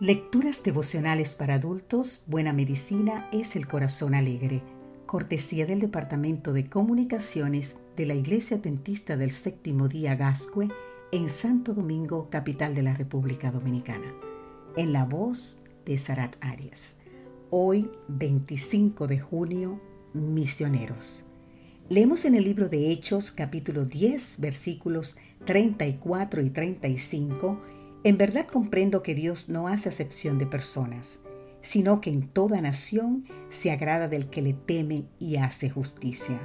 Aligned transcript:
Lecturas 0.00 0.64
devocionales 0.64 1.34
para 1.34 1.54
adultos, 1.54 2.24
Buena 2.26 2.52
Medicina 2.52 3.28
es 3.32 3.54
el 3.54 3.68
Corazón 3.68 4.16
Alegre, 4.16 4.60
cortesía 5.06 5.66
del 5.66 5.78
Departamento 5.78 6.52
de 6.52 6.68
Comunicaciones 6.68 7.78
de 7.96 8.06
la 8.06 8.14
Iglesia 8.14 8.56
Adventista 8.56 9.16
del 9.16 9.30
Séptimo 9.30 9.86
Día 9.86 10.16
Gascue 10.16 10.68
en 11.12 11.28
Santo 11.28 11.74
Domingo, 11.74 12.28
capital 12.28 12.74
de 12.74 12.82
la 12.82 12.94
República 12.94 13.52
Dominicana, 13.52 14.12
en 14.76 14.92
la 14.92 15.04
voz 15.04 15.62
de 15.86 15.96
Sarat 15.96 16.34
Arias. 16.40 16.96
Hoy, 17.50 17.88
25 18.08 19.06
de 19.06 19.20
junio, 19.20 19.80
Misioneros. 20.12 21.26
Leemos 21.88 22.24
en 22.24 22.34
el 22.34 22.42
libro 22.42 22.68
de 22.68 22.90
Hechos 22.90 23.30
capítulo 23.30 23.84
10 23.84 24.40
versículos 24.40 25.18
34 25.44 26.42
y 26.42 26.50
35 26.50 27.60
en 28.04 28.18
verdad 28.18 28.46
comprendo 28.46 29.02
que 29.02 29.14
Dios 29.14 29.48
no 29.48 29.66
hace 29.66 29.88
acepción 29.88 30.38
de 30.38 30.46
personas, 30.46 31.20
sino 31.62 32.02
que 32.02 32.10
en 32.10 32.28
toda 32.28 32.60
nación 32.60 33.24
se 33.48 33.70
agrada 33.70 34.08
del 34.08 34.28
que 34.28 34.42
le 34.42 34.52
teme 34.52 35.06
y 35.18 35.36
hace 35.36 35.70
justicia. 35.70 36.38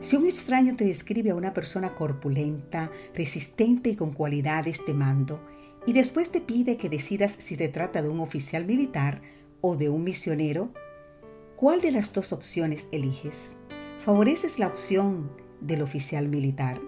Si 0.00 0.16
un 0.16 0.26
extraño 0.26 0.74
te 0.74 0.84
describe 0.84 1.30
a 1.30 1.36
una 1.36 1.54
persona 1.54 1.94
corpulenta, 1.94 2.90
resistente 3.14 3.90
y 3.90 3.96
con 3.96 4.12
cualidades 4.12 4.84
de 4.84 4.94
mando, 4.94 5.40
y 5.86 5.92
después 5.92 6.30
te 6.30 6.40
pide 6.40 6.76
que 6.76 6.88
decidas 6.88 7.30
si 7.30 7.54
se 7.54 7.68
trata 7.68 8.02
de 8.02 8.08
un 8.08 8.18
oficial 8.18 8.66
militar 8.66 9.22
o 9.60 9.76
de 9.76 9.88
un 9.88 10.02
misionero, 10.02 10.72
¿cuál 11.54 11.80
de 11.80 11.92
las 11.92 12.12
dos 12.12 12.32
opciones 12.32 12.88
eliges? 12.90 13.56
¿Favoreces 14.00 14.58
la 14.58 14.66
opción 14.66 15.30
del 15.60 15.82
oficial 15.82 16.28
militar? 16.28 16.80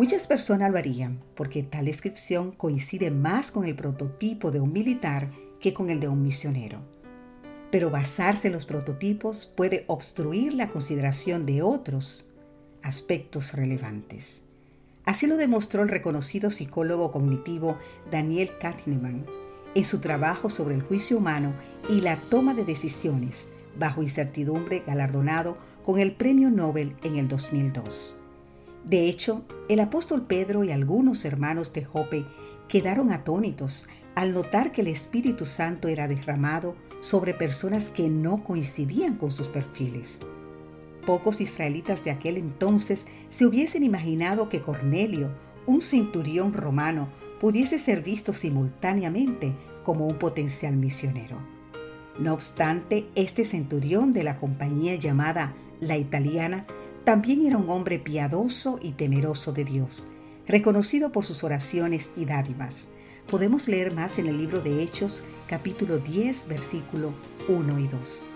Muchas 0.00 0.26
personas 0.26 0.70
lo 0.70 0.78
harían 0.78 1.20
porque 1.34 1.62
tal 1.62 1.84
descripción 1.84 2.52
coincide 2.52 3.10
más 3.10 3.50
con 3.50 3.66
el 3.66 3.76
prototipo 3.76 4.50
de 4.50 4.58
un 4.58 4.72
militar 4.72 5.30
que 5.60 5.74
con 5.74 5.90
el 5.90 6.00
de 6.00 6.08
un 6.08 6.22
misionero. 6.22 6.80
Pero 7.70 7.90
basarse 7.90 8.48
en 8.48 8.54
los 8.54 8.64
prototipos 8.64 9.44
puede 9.44 9.84
obstruir 9.88 10.54
la 10.54 10.70
consideración 10.70 11.44
de 11.44 11.60
otros 11.60 12.30
aspectos 12.82 13.52
relevantes. 13.52 14.44
Así 15.04 15.26
lo 15.26 15.36
demostró 15.36 15.82
el 15.82 15.90
reconocido 15.90 16.50
psicólogo 16.50 17.12
cognitivo 17.12 17.76
Daniel 18.10 18.52
Kahneman 18.58 19.26
en 19.74 19.84
su 19.84 20.00
trabajo 20.00 20.48
sobre 20.48 20.76
el 20.76 20.82
juicio 20.82 21.18
humano 21.18 21.52
y 21.90 22.00
la 22.00 22.16
toma 22.16 22.54
de 22.54 22.64
decisiones 22.64 23.50
bajo 23.78 24.00
incertidumbre 24.00 24.82
galardonado 24.86 25.58
con 25.84 25.98
el 25.98 26.12
Premio 26.12 26.48
Nobel 26.48 26.96
en 27.02 27.16
el 27.16 27.28
2002. 27.28 28.16
De 28.84 29.08
hecho, 29.08 29.44
el 29.68 29.80
apóstol 29.80 30.26
Pedro 30.26 30.64
y 30.64 30.72
algunos 30.72 31.24
hermanos 31.24 31.72
de 31.72 31.84
Jope 31.84 32.24
quedaron 32.68 33.12
atónitos 33.12 33.88
al 34.14 34.32
notar 34.32 34.72
que 34.72 34.80
el 34.80 34.86
Espíritu 34.86 35.46
Santo 35.46 35.88
era 35.88 36.08
derramado 36.08 36.76
sobre 37.00 37.34
personas 37.34 37.88
que 37.88 38.08
no 38.08 38.42
coincidían 38.44 39.16
con 39.16 39.30
sus 39.30 39.48
perfiles. 39.48 40.20
Pocos 41.06 41.40
israelitas 41.40 42.04
de 42.04 42.10
aquel 42.10 42.36
entonces 42.36 43.06
se 43.28 43.46
hubiesen 43.46 43.82
imaginado 43.82 44.48
que 44.48 44.60
Cornelio, 44.60 45.30
un 45.66 45.82
centurión 45.82 46.52
romano, 46.52 47.08
pudiese 47.40 47.78
ser 47.78 48.02
visto 48.02 48.32
simultáneamente 48.32 49.54
como 49.82 50.06
un 50.06 50.18
potencial 50.18 50.76
misionero. 50.76 51.38
No 52.18 52.34
obstante, 52.34 53.08
este 53.14 53.44
centurión 53.44 54.12
de 54.12 54.24
la 54.24 54.36
compañía 54.36 54.94
llamada 54.96 55.54
La 55.80 55.96
Italiana 55.96 56.66
también 57.10 57.44
era 57.44 57.56
un 57.56 57.68
hombre 57.70 57.98
piadoso 57.98 58.78
y 58.80 58.92
temeroso 58.92 59.52
de 59.52 59.64
Dios, 59.64 60.06
reconocido 60.46 61.10
por 61.10 61.26
sus 61.26 61.42
oraciones 61.42 62.12
y 62.16 62.24
dádivas. 62.24 62.90
Podemos 63.28 63.66
leer 63.66 63.92
más 63.92 64.20
en 64.20 64.28
el 64.28 64.38
libro 64.38 64.60
de 64.60 64.80
Hechos, 64.80 65.24
capítulo 65.48 65.98
10, 65.98 66.46
versículo 66.46 67.12
1 67.48 67.80
y 67.80 67.88
2. 67.88 68.26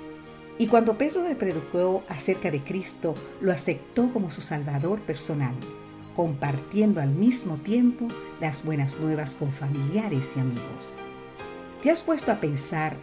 Y 0.59 0.67
cuando 0.67 0.99
Pedro 0.99 1.23
le 1.23 1.37
predicó 1.37 2.03
acerca 2.09 2.51
de 2.51 2.65
Cristo, 2.65 3.15
lo 3.41 3.53
aceptó 3.53 4.13
como 4.13 4.29
su 4.29 4.41
Salvador 4.41 5.01
personal, 5.03 5.55
compartiendo 6.17 7.01
al 7.01 7.11
mismo 7.11 7.59
tiempo 7.59 8.09
las 8.41 8.65
buenas 8.65 8.99
nuevas 8.99 9.37
con 9.37 9.53
familiares 9.53 10.33
y 10.35 10.41
amigos. 10.41 10.97
¿Te 11.81 11.93
has 11.93 12.01
puesto 12.01 12.33
a 12.33 12.41
pensar 12.41 12.97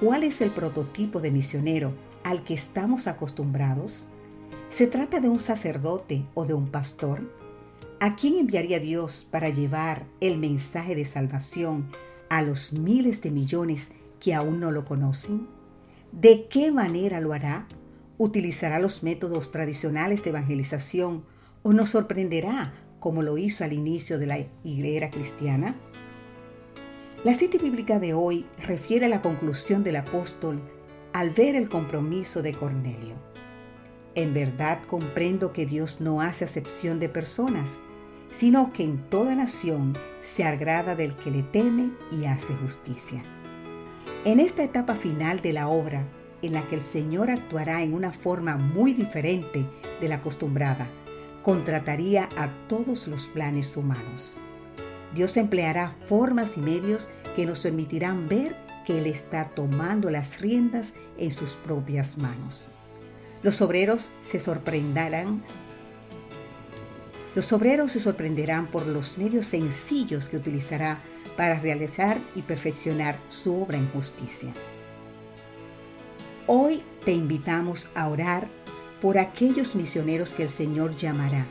cuál 0.00 0.24
es 0.24 0.40
el 0.40 0.48
prototipo 0.48 1.20
de 1.20 1.30
misionero 1.30 1.92
al 2.24 2.44
que 2.44 2.54
estamos 2.54 3.06
acostumbrados? 3.06 4.08
¿Se 4.70 4.86
trata 4.86 5.20
de 5.20 5.30
un 5.30 5.38
sacerdote 5.38 6.26
o 6.34 6.44
de 6.44 6.52
un 6.52 6.70
pastor? 6.70 7.22
¿A 8.00 8.16
quién 8.16 8.36
enviaría 8.36 8.78
Dios 8.78 9.26
para 9.28 9.48
llevar 9.48 10.06
el 10.20 10.36
mensaje 10.36 10.94
de 10.94 11.06
salvación 11.06 11.88
a 12.28 12.42
los 12.42 12.74
miles 12.74 13.22
de 13.22 13.30
millones 13.30 13.92
que 14.20 14.34
aún 14.34 14.60
no 14.60 14.70
lo 14.70 14.84
conocen? 14.84 15.48
¿De 16.12 16.48
qué 16.48 16.70
manera 16.70 17.18
lo 17.22 17.32
hará? 17.32 17.66
¿Utilizará 18.18 18.78
los 18.78 19.02
métodos 19.02 19.52
tradicionales 19.52 20.22
de 20.22 20.30
evangelización 20.30 21.24
o 21.62 21.72
nos 21.72 21.88
sorprenderá 21.90 22.74
como 23.00 23.22
lo 23.22 23.38
hizo 23.38 23.64
al 23.64 23.72
inicio 23.72 24.18
de 24.18 24.26
la 24.26 24.38
era 24.64 25.10
cristiana? 25.10 25.76
La 27.24 27.32
cita 27.32 27.56
bíblica 27.56 27.98
de 27.98 28.12
hoy 28.12 28.44
refiere 28.66 29.06
a 29.06 29.08
la 29.08 29.22
conclusión 29.22 29.82
del 29.82 29.96
apóstol 29.96 30.60
al 31.14 31.30
ver 31.30 31.56
el 31.56 31.70
compromiso 31.70 32.42
de 32.42 32.52
Cornelio. 32.52 33.37
En 34.18 34.34
verdad 34.34 34.80
comprendo 34.88 35.52
que 35.52 35.64
Dios 35.64 36.00
no 36.00 36.20
hace 36.20 36.44
acepción 36.44 36.98
de 36.98 37.08
personas, 37.08 37.78
sino 38.32 38.72
que 38.72 38.82
en 38.82 38.98
toda 39.08 39.36
nación 39.36 39.96
se 40.22 40.42
agrada 40.42 40.96
del 40.96 41.14
que 41.14 41.30
le 41.30 41.44
teme 41.44 41.92
y 42.10 42.24
hace 42.24 42.52
justicia. 42.54 43.22
En 44.24 44.40
esta 44.40 44.64
etapa 44.64 44.96
final 44.96 45.38
de 45.38 45.52
la 45.52 45.68
obra, 45.68 46.04
en 46.42 46.52
la 46.52 46.66
que 46.66 46.74
el 46.74 46.82
Señor 46.82 47.30
actuará 47.30 47.80
en 47.80 47.94
una 47.94 48.12
forma 48.12 48.56
muy 48.56 48.92
diferente 48.92 49.64
de 50.00 50.08
la 50.08 50.16
acostumbrada, 50.16 50.88
contrataría 51.44 52.28
a 52.36 52.48
todos 52.66 53.06
los 53.06 53.28
planes 53.28 53.76
humanos. 53.76 54.40
Dios 55.14 55.36
empleará 55.36 55.94
formas 56.08 56.56
y 56.56 56.60
medios 56.60 57.08
que 57.36 57.46
nos 57.46 57.60
permitirán 57.60 58.28
ver 58.28 58.56
que 58.84 58.98
Él 58.98 59.06
está 59.06 59.50
tomando 59.50 60.10
las 60.10 60.40
riendas 60.40 60.94
en 61.18 61.30
sus 61.30 61.52
propias 61.52 62.18
manos. 62.18 62.74
Los 63.42 63.62
obreros 63.62 64.10
se 64.20 64.40
sorprenderán. 64.40 65.44
Los 67.34 67.52
obreros 67.52 67.92
se 67.92 68.00
sorprenderán 68.00 68.66
por 68.66 68.86
los 68.86 69.16
medios 69.18 69.46
sencillos 69.46 70.28
que 70.28 70.36
utilizará 70.36 71.00
para 71.36 71.60
realizar 71.60 72.18
y 72.34 72.42
perfeccionar 72.42 73.18
su 73.28 73.62
obra 73.62 73.78
en 73.78 73.88
justicia. 73.90 74.52
Hoy 76.48 76.82
te 77.04 77.12
invitamos 77.12 77.90
a 77.94 78.08
orar 78.08 78.48
por 79.00 79.18
aquellos 79.18 79.76
misioneros 79.76 80.32
que 80.32 80.42
el 80.42 80.48
Señor 80.48 80.96
llamará 80.96 81.46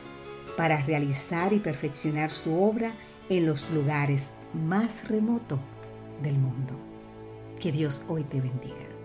para 0.58 0.82
realizar 0.82 1.52
y 1.52 1.60
perfeccionar 1.60 2.30
su 2.30 2.62
obra 2.62 2.92
en 3.30 3.46
los 3.46 3.70
lugares 3.70 4.32
más 4.52 5.08
remotos 5.08 5.60
del 6.22 6.36
mundo. 6.36 6.74
Que 7.58 7.72
Dios 7.72 8.02
hoy 8.08 8.24
te 8.24 8.40
bendiga. 8.40 8.97